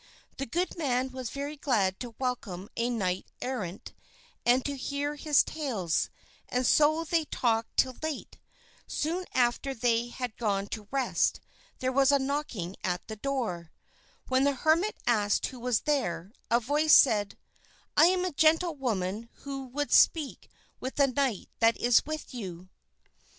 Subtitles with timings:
[0.37, 3.93] The good man was very glad to welcome a knight errant
[4.47, 6.09] and to hear his tales,
[6.49, 8.39] and so they talked till late.
[8.87, 11.39] Soon after they had gone to rest,
[11.77, 13.71] there was a knocking at the door.
[14.27, 17.37] When the hermit asked who was there, a voice said,
[17.95, 20.49] "I am a gentlewoman who would speak
[20.79, 22.69] with the knight that is with you."